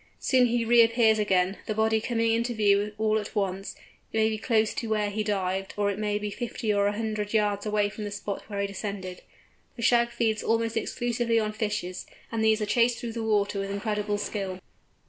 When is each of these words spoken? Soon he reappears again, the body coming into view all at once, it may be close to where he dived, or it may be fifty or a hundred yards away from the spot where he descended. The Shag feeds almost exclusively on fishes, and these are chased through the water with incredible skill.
Soon 0.19 0.47
he 0.47 0.65
reappears 0.65 1.19
again, 1.19 1.57
the 1.67 1.75
body 1.75 2.01
coming 2.01 2.31
into 2.33 2.55
view 2.55 2.93
all 2.97 3.19
at 3.19 3.35
once, 3.35 3.75
it 4.11 4.17
may 4.17 4.29
be 4.29 4.37
close 4.39 4.73
to 4.73 4.89
where 4.89 5.11
he 5.11 5.23
dived, 5.23 5.75
or 5.77 5.91
it 5.91 5.99
may 5.99 6.17
be 6.17 6.31
fifty 6.31 6.73
or 6.73 6.87
a 6.87 6.93
hundred 6.93 7.35
yards 7.35 7.67
away 7.67 7.87
from 7.87 8.03
the 8.03 8.09
spot 8.09 8.41
where 8.49 8.61
he 8.61 8.65
descended. 8.65 9.21
The 9.75 9.83
Shag 9.83 10.09
feeds 10.09 10.41
almost 10.41 10.75
exclusively 10.75 11.39
on 11.39 11.51
fishes, 11.51 12.07
and 12.31 12.43
these 12.43 12.63
are 12.63 12.65
chased 12.65 12.97
through 12.97 13.13
the 13.13 13.21
water 13.21 13.59
with 13.59 13.69
incredible 13.69 14.17
skill. 14.17 14.59